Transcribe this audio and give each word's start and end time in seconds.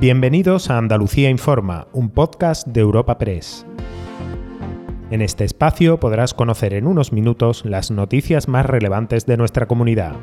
Bienvenidos 0.00 0.70
a 0.70 0.78
Andalucía 0.78 1.28
Informa, 1.28 1.86
un 1.92 2.08
podcast 2.08 2.66
de 2.66 2.80
Europa 2.80 3.18
Press. 3.18 3.66
En 5.10 5.20
este 5.20 5.44
espacio 5.44 6.00
podrás 6.00 6.32
conocer 6.32 6.72
en 6.72 6.86
unos 6.86 7.12
minutos 7.12 7.66
las 7.66 7.90
noticias 7.90 8.48
más 8.48 8.64
relevantes 8.64 9.26
de 9.26 9.36
nuestra 9.36 9.66
comunidad. 9.66 10.14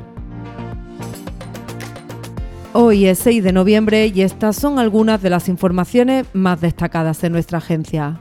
Hoy 2.72 3.06
es 3.06 3.20
6 3.20 3.44
de 3.44 3.52
noviembre 3.52 4.08
y 4.08 4.22
estas 4.22 4.56
son 4.56 4.80
algunas 4.80 5.22
de 5.22 5.30
las 5.30 5.48
informaciones 5.48 6.26
más 6.32 6.60
destacadas 6.60 7.22
en 7.22 7.30
nuestra 7.30 7.58
agencia. 7.58 8.18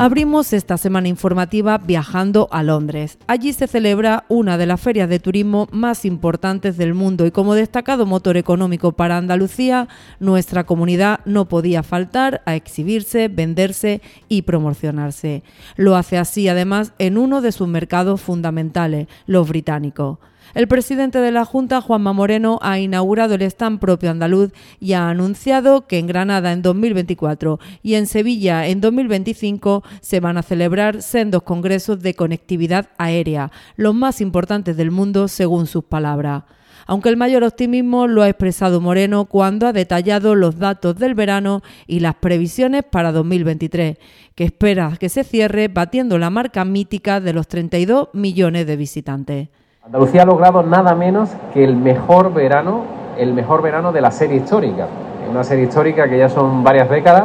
Abrimos 0.00 0.52
esta 0.52 0.76
semana 0.76 1.08
informativa 1.08 1.76
viajando 1.76 2.46
a 2.52 2.62
Londres. 2.62 3.18
Allí 3.26 3.52
se 3.52 3.66
celebra 3.66 4.24
una 4.28 4.56
de 4.56 4.64
las 4.64 4.80
ferias 4.80 5.08
de 5.08 5.18
turismo 5.18 5.66
más 5.72 6.04
importantes 6.04 6.76
del 6.76 6.94
mundo 6.94 7.26
y 7.26 7.32
como 7.32 7.56
destacado 7.56 8.06
motor 8.06 8.36
económico 8.36 8.92
para 8.92 9.16
Andalucía, 9.16 9.88
nuestra 10.20 10.62
comunidad 10.62 11.18
no 11.24 11.48
podía 11.48 11.82
faltar 11.82 12.42
a 12.46 12.54
exhibirse, 12.54 13.26
venderse 13.26 14.00
y 14.28 14.42
promocionarse. 14.42 15.42
Lo 15.74 15.96
hace 15.96 16.16
así 16.16 16.46
además 16.48 16.92
en 17.00 17.18
uno 17.18 17.40
de 17.40 17.50
sus 17.50 17.66
mercados 17.66 18.20
fundamentales, 18.20 19.08
los 19.26 19.48
británicos. 19.48 20.18
El 20.54 20.66
presidente 20.66 21.18
de 21.18 21.30
la 21.30 21.44
Junta, 21.44 21.80
Juanma 21.80 22.12
Moreno, 22.12 22.58
ha 22.62 22.78
inaugurado 22.78 23.34
el 23.34 23.42
stand 23.42 23.80
propio 23.80 24.10
andaluz 24.10 24.52
y 24.80 24.94
ha 24.94 25.10
anunciado 25.10 25.86
que 25.86 25.98
en 25.98 26.06
Granada 26.06 26.52
en 26.52 26.62
2024 26.62 27.60
y 27.82 27.94
en 27.94 28.06
Sevilla 28.06 28.66
en 28.66 28.80
2025 28.80 29.84
se 30.00 30.20
van 30.20 30.38
a 30.38 30.42
celebrar 30.42 31.02
sendos 31.02 31.42
congresos 31.42 32.00
de 32.00 32.14
conectividad 32.14 32.88
aérea, 32.96 33.52
los 33.76 33.94
más 33.94 34.20
importantes 34.20 34.76
del 34.76 34.90
mundo 34.90 35.28
según 35.28 35.66
sus 35.66 35.84
palabras 35.84 36.44
aunque 36.88 37.10
el 37.10 37.18
mayor 37.18 37.44
optimismo 37.44 38.06
lo 38.06 38.22
ha 38.22 38.30
expresado 38.30 38.80
Moreno 38.80 39.26
cuando 39.26 39.66
ha 39.66 39.74
detallado 39.74 40.34
los 40.34 40.58
datos 40.58 40.96
del 40.96 41.14
verano 41.14 41.62
y 41.86 42.00
las 42.00 42.14
previsiones 42.14 42.82
para 42.82 43.12
2023, 43.12 43.98
que 44.34 44.44
espera 44.44 44.96
que 44.98 45.10
se 45.10 45.22
cierre 45.22 45.68
batiendo 45.68 46.16
la 46.16 46.30
marca 46.30 46.64
mítica 46.64 47.20
de 47.20 47.34
los 47.34 47.46
32 47.46 48.08
millones 48.14 48.66
de 48.66 48.76
visitantes. 48.76 49.48
Andalucía 49.88 50.20
ha 50.20 50.26
logrado 50.26 50.62
nada 50.62 50.94
menos 50.94 51.30
que 51.54 51.64
el 51.64 51.74
mejor 51.74 52.34
verano, 52.34 52.82
el 53.16 53.32
mejor 53.32 53.62
verano 53.62 53.90
de 53.90 54.02
la 54.02 54.10
serie 54.10 54.36
histórica. 54.36 54.86
Una 55.30 55.42
serie 55.44 55.64
histórica 55.64 56.06
que 56.10 56.18
ya 56.18 56.28
son 56.28 56.62
varias 56.62 56.90
décadas, 56.90 57.24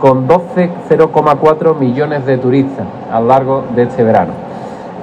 con 0.00 0.28
12,4 0.28 1.76
millones 1.76 2.24
de 2.24 2.38
turistas 2.38 2.86
a 3.10 3.18
lo 3.18 3.26
largo 3.26 3.64
de 3.74 3.82
este 3.82 4.04
verano. 4.04 4.30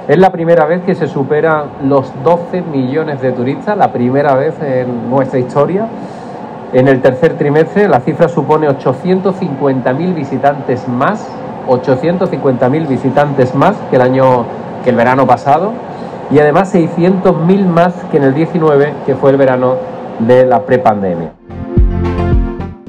Es 0.08 0.16
la 0.16 0.32
primera 0.32 0.64
vez 0.64 0.84
que 0.84 0.94
se 0.94 1.06
superan 1.06 1.64
los 1.86 2.10
12 2.24 2.62
millones 2.62 3.20
de 3.20 3.32
turistas, 3.32 3.76
la 3.76 3.92
primera 3.92 4.34
vez 4.34 4.54
en 4.62 5.10
nuestra 5.10 5.38
historia. 5.38 5.88
En 6.72 6.88
el 6.88 7.02
tercer 7.02 7.36
trimestre 7.36 7.88
la 7.88 8.00
cifra 8.00 8.26
supone 8.26 8.70
850.000 8.70 10.14
visitantes 10.14 10.88
más, 10.88 11.28
850.000 11.68 12.88
visitantes 12.88 13.54
más 13.54 13.76
que 13.90 13.96
el 13.96 14.02
año 14.02 14.46
que 14.82 14.88
el 14.88 14.96
verano 14.96 15.26
pasado 15.26 15.72
y 16.30 16.38
además 16.38 16.74
600.000 16.74 17.66
más 17.66 17.94
que 18.10 18.16
en 18.16 18.24
el 18.24 18.34
19, 18.34 18.94
que 19.04 19.14
fue 19.14 19.30
el 19.30 19.36
verano 19.36 19.76
de 20.20 20.46
la 20.46 20.64
prepandemia. 20.64 21.32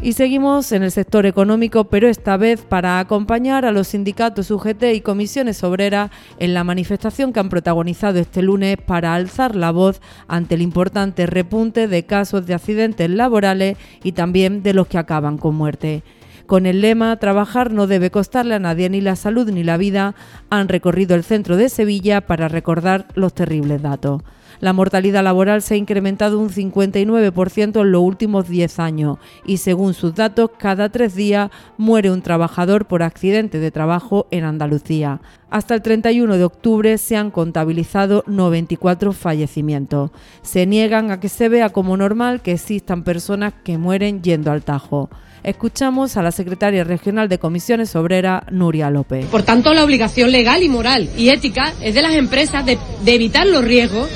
Y 0.08 0.14
seguimos 0.14 0.72
en 0.72 0.84
el 0.84 0.92
sector 0.92 1.26
económico, 1.26 1.84
pero 1.84 2.08
esta 2.08 2.38
vez 2.38 2.62
para 2.62 3.00
acompañar 3.00 3.66
a 3.66 3.74
los 3.74 3.90
sindicatos 3.90 4.50
UGT 4.52 4.84
y 4.94 5.02
comisiones 5.02 5.66
obreras 5.66 6.12
en 6.40 6.54
la 6.54 6.64
manifestación 6.64 7.34
que 7.34 7.42
han 7.42 7.50
protagonizado 7.50 8.18
este 8.18 8.42
lunes 8.42 8.78
para 8.78 9.16
alzar 9.16 9.56
la 9.56 9.72
voz 9.72 10.00
ante 10.30 10.56
el 10.56 10.62
importante 10.62 11.26
repunte 11.26 11.90
de 11.90 12.06
casos 12.06 12.46
de 12.46 12.54
accidentes 12.54 13.10
laborales 13.10 13.78
y 14.02 14.14
también 14.14 14.64
de 14.64 14.74
los 14.74 14.88
que 14.88 14.98
acaban 14.98 15.38
con 15.38 15.56
muerte. 15.56 16.04
Con 16.48 16.66
el 16.66 16.80
lema 16.80 17.18
Trabajar 17.18 17.74
no 17.74 17.88
debe 17.88 18.10
costarle 18.10 18.56
a 18.56 18.60
nadie 18.60 18.90
ni 18.90 19.02
la 19.02 19.18
salud 19.18 19.50
ni 19.52 19.66
la 19.66 19.76
vida, 19.76 20.16
han 20.50 20.70
recorrido 20.70 21.14
el 21.14 21.26
centro 21.26 21.58
de 21.58 21.68
Sevilla 21.68 22.22
para 22.22 22.48
recordar 22.48 23.06
los 23.16 23.34
terribles 23.34 23.82
datos. 23.82 24.22
La 24.60 24.74
mortalidad 24.74 25.24
laboral 25.24 25.62
se 25.62 25.74
ha 25.76 25.78
incrementado 25.78 26.40
un 26.40 26.50
59% 26.50 27.82
en 27.82 27.92
los 27.92 28.02
últimos 28.02 28.48
10 28.48 28.80
años 28.80 29.18
y 29.46 29.58
según 29.58 29.94
sus 29.94 30.16
datos, 30.16 30.52
cada 30.58 30.90
tres 30.90 31.16
días 31.16 31.52
muere 31.78 32.12
un 32.12 32.22
trabajador 32.22 32.86
por 32.86 33.04
accidente 33.04 33.60
de 33.60 33.72
trabajo 33.72 34.28
en 34.32 34.44
Andalucía. 34.44 35.22
Hasta 35.50 35.76
el 35.76 35.82
31 35.82 36.38
de 36.38 36.44
octubre 36.44 36.98
se 36.98 37.16
han 37.16 37.32
contabilizado 37.32 38.24
94 38.28 39.14
fallecimientos. 39.14 40.12
Se 40.42 40.66
niegan 40.66 41.12
a 41.12 41.20
que 41.20 41.30
se 41.30 41.50
vea 41.50 41.70
como 41.70 41.96
normal 41.96 42.42
que 42.42 42.54
existan 42.54 43.04
personas 43.04 43.54
que 43.64 43.78
mueren 43.78 44.22
yendo 44.22 44.52
al 44.52 44.64
tajo. 44.64 45.10
Escuchamos 45.44 46.18
a 46.18 46.22
la 46.22 46.32
secretaria 46.32 46.84
regional 46.84 47.30
de 47.30 47.40
Comisiones 47.40 47.96
Obreras, 47.96 48.44
Nuria 48.52 48.90
López. 48.90 49.28
Por 49.28 49.44
tanto, 49.44 49.74
la 49.74 49.86
obligación 49.86 50.32
legal 50.32 50.62
y 50.64 50.68
moral 50.68 51.10
y 51.18 51.30
ética 51.30 51.74
es 51.82 51.96
de 51.96 52.02
las 52.02 52.16
empresas 52.16 52.66
de, 52.66 52.78
evitar 53.06 53.48
los 53.48 53.64
riesgos 53.64 54.10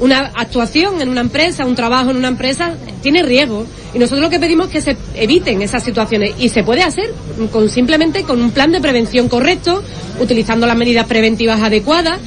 una 0.00 0.32
actuación 0.34 1.00
en 1.00 1.08
una 1.08 1.20
empresa, 1.20 1.64
un 1.64 1.74
trabajo 1.74 2.10
en 2.10 2.16
una 2.16 2.28
empresa 2.28 2.74
tiene 3.02 3.22
riesgo. 3.22 3.66
Y 3.94 3.98
nosotros 3.98 4.20
lo 4.20 4.30
que 4.30 4.40
pedimos 4.40 4.66
es 4.66 4.72
que 4.72 4.80
se 4.80 4.96
eviten 5.14 5.62
esas 5.62 5.84
situaciones. 5.84 6.34
Y 6.38 6.48
se 6.48 6.62
puede 6.62 6.82
hacer 6.82 7.12
con 7.52 7.68
simplemente 7.68 8.22
con 8.22 8.42
un 8.42 8.50
plan 8.50 8.72
de 8.72 8.80
prevención 8.80 9.28
correcto, 9.28 9.82
utilizando 10.20 10.66
las 10.66 10.76
medidas 10.76 11.06
preventivas 11.06 11.60
adecuadas, 11.60 12.18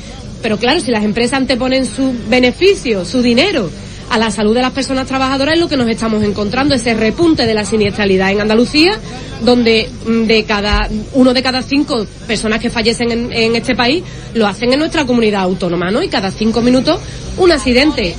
pero 0.42 0.58
claro, 0.58 0.80
si 0.80 0.92
las 0.92 1.04
empresas 1.04 1.38
anteponen 1.38 1.86
su 1.86 2.14
beneficio, 2.30 3.06
su 3.06 3.22
dinero 3.22 3.70
a 4.10 4.18
la 4.18 4.32
salud 4.32 4.56
de 4.56 4.62
las 4.62 4.72
personas 4.72 5.08
trabajadoras 5.08 5.56
es 5.56 5.60
lo 5.60 5.68
que 5.68 5.78
nos 5.78 5.88
estamos 5.88 6.24
encontrando, 6.24 6.76
ese 6.76 6.94
repunte 6.94 7.46
de 7.46 7.54
la 7.54 7.66
siniestralidad 7.66 8.32
en 8.32 8.42
Andalucía, 8.42 9.00
donde 9.42 9.90
mm, 10.06 10.24
de 10.24 10.44
cada 10.46 10.90
uno 11.14 11.34
de 11.34 11.44
cada 11.44 11.62
cinco 11.62 12.06
personas 12.26 12.60
que 12.60 12.70
fallecen 12.70 13.12
en, 13.12 13.34
en 13.34 13.56
este 13.56 13.76
país 13.76 14.04
lo 14.34 14.48
hacen 14.48 14.72
en 14.74 14.80
nuestra 14.80 15.06
comunidad 15.06 15.42
autónoma, 15.42 15.92
¿no? 15.92 16.02
Y 16.02 16.08
cada 16.08 16.32
cinco 16.32 16.62
minutos 16.62 17.00
un 17.38 17.52
accidente. 17.52 18.16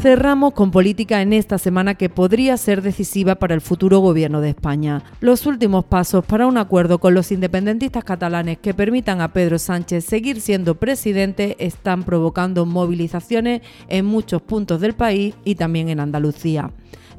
Cerramos 0.00 0.54
con 0.54 0.70
política 0.70 1.20
en 1.20 1.34
esta 1.34 1.58
semana 1.58 1.94
que 1.94 2.08
podría 2.08 2.56
ser 2.56 2.80
decisiva 2.80 3.34
para 3.34 3.52
el 3.52 3.60
futuro 3.60 3.98
gobierno 3.98 4.40
de 4.40 4.48
España. 4.48 5.02
Los 5.20 5.44
últimos 5.44 5.84
pasos 5.84 6.24
para 6.24 6.46
un 6.46 6.56
acuerdo 6.56 6.98
con 7.00 7.12
los 7.12 7.30
independentistas 7.30 8.02
catalanes 8.02 8.56
que 8.56 8.72
permitan 8.72 9.20
a 9.20 9.34
Pedro 9.34 9.58
Sánchez 9.58 10.06
seguir 10.06 10.40
siendo 10.40 10.76
presidente 10.76 11.54
están 11.58 12.04
provocando 12.04 12.64
movilizaciones 12.64 13.60
en 13.88 14.06
muchos 14.06 14.40
puntos 14.40 14.80
del 14.80 14.94
país 14.94 15.34
y 15.44 15.56
también 15.56 15.90
en 15.90 16.00
Andalucía. 16.00 16.70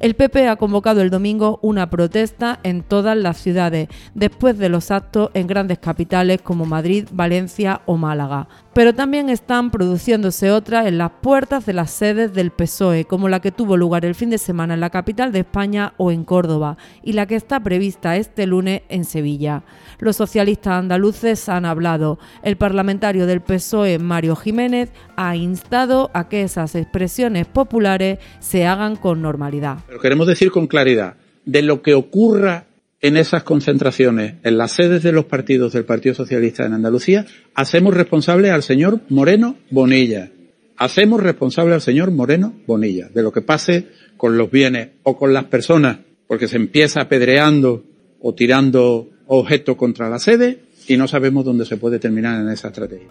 El 0.02 0.16
PP 0.16 0.48
ha 0.48 0.56
convocado 0.56 1.04
el 1.04 1.12
domingo 1.12 1.60
una 1.62 1.92
protesta 1.92 2.60
en 2.64 2.82
todas 2.82 3.16
las 3.16 3.38
ciudades, 3.38 3.88
después 4.16 4.58
de 4.58 4.70
los 4.70 4.90
actos 4.90 5.30
en 5.36 5.46
grandes 5.46 5.78
capitales 5.78 6.42
como 6.42 6.66
Madrid, 6.66 7.08
Valencia 7.12 7.82
o 7.86 7.98
Málaga. 7.98 8.48
Pero 8.74 8.96
también 8.96 9.30
están 9.30 9.70
produciéndose 9.70 10.50
otras 10.50 10.88
en 10.88 10.98
las 10.98 11.12
puertas 11.22 11.66
de 11.66 11.74
las 11.74 11.92
sedes 11.92 12.34
del 12.34 12.52
PSOE, 12.52 13.04
como 13.04 13.28
la 13.28 13.42
que 13.42 13.52
tuvo 13.52 13.76
lugar 13.76 14.06
el 14.06 14.16
fin 14.16 14.30
de 14.30 14.38
semana 14.38 14.76
en 14.76 14.80
la 14.80 14.90
capital 14.90 15.34
de 15.34 15.40
España 15.40 15.94
o 15.98 16.10
en 16.10 16.24
Córdoba, 16.24 16.78
y 17.04 17.12
la 17.12 17.26
que 17.26 17.36
está 17.36 17.60
prevista 17.60 18.16
este 18.16 18.48
lunes 18.48 18.84
en 18.88 19.04
Sevilla. 19.04 19.64
Los 20.00 20.16
socialistas 20.16 20.74
andaluces 20.74 21.50
han 21.50 21.66
hablado. 21.66 22.18
El 22.44 22.56
parlamentario 22.56 23.26
del 23.26 23.42
PSOE, 23.42 24.00
Mario 24.00 24.38
Jiménez, 24.38 24.90
ha 25.18 25.36
instado 25.36 26.10
a 26.14 26.30
que 26.30 26.44
esas 26.44 26.74
expresiones 26.76 27.48
populares 27.48 28.20
se 28.40 28.66
hagan 28.66 28.96
con 28.96 29.22
normalidad. 29.22 29.80
Pero 29.86 30.00
queremos 30.00 30.28
decir 30.28 30.50
con 30.50 30.68
claridad, 30.68 31.18
de 31.44 31.62
lo 31.62 31.82
que 31.82 31.94
ocurra 31.94 32.68
en 33.02 33.18
esas 33.18 33.44
concentraciones, 33.44 34.36
en 34.44 34.58
las 34.58 34.74
sedes 34.74 35.02
de 35.02 35.12
los 35.12 35.26
partidos 35.26 35.74
del 35.74 35.86
Partido 35.86 36.14
Socialista 36.14 36.66
en 36.66 36.74
Andalucía, 36.74 37.26
hacemos 37.56 37.96
responsable 37.96 38.52
al 38.52 38.62
señor 38.62 39.02
Moreno 39.10 39.56
Bonilla. 39.72 40.30
Hacemos 40.78 41.22
responsable 41.22 41.74
al 41.74 41.82
señor 41.82 42.12
Moreno 42.12 42.54
Bonilla 42.68 43.10
de 43.14 43.24
lo 43.24 43.32
que 43.32 43.42
pase 43.42 43.88
con 44.18 44.38
los 44.38 44.52
bienes 44.52 44.90
o 45.04 45.18
con 45.18 45.34
las 45.34 45.46
personas, 45.46 45.98
porque 46.28 46.48
se 46.48 46.58
empieza 46.58 47.02
apedreando 47.02 47.84
o 48.20 48.36
tirando 48.36 49.10
objetos 49.26 49.76
contra 49.76 50.10
la 50.10 50.20
sede 50.20 50.60
y 50.88 50.96
no 50.98 51.08
sabemos 51.08 51.44
dónde 51.44 51.66
se 51.66 51.78
puede 51.78 51.98
terminar 51.98 52.40
en 52.40 52.50
esa 52.50 52.68
estrategia. 52.68 53.08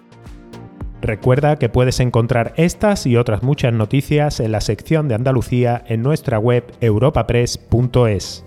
Recuerda 1.03 1.57
que 1.57 1.69
puedes 1.69 1.99
encontrar 1.99 2.53
estas 2.57 3.07
y 3.07 3.17
otras 3.17 3.43
muchas 3.43 3.73
noticias 3.73 4.39
en 4.39 4.53
la 4.53 4.61
sección 4.61 5.09
de 5.09 5.15
Andalucía 5.15 5.83
en 5.87 6.03
nuestra 6.03 6.39
web 6.39 6.65
europapress.es. 6.81 8.45